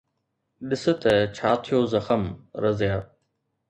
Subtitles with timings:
[0.67, 2.23] ڏس ته ڇا ٿيو زخم،
[2.63, 2.97] رضيه